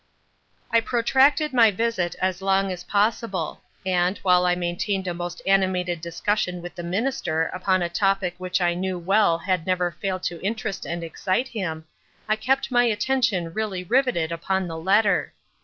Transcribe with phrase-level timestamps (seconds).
[0.71, 6.01] "I protracted my visit as long as possible, and, while I maintained a most animated
[6.01, 10.41] discussion with the Minister upon a topic which I knew well had never failed to
[10.41, 11.85] interest and excite him,
[12.27, 15.33] I kept my attention really riveted upon the letter.